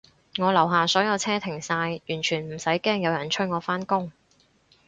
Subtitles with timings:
[0.39, 4.11] 我樓下所有車停晒，完全唔使驚有人催我返工